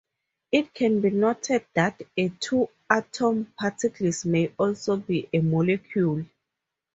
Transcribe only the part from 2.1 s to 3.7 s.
a two atom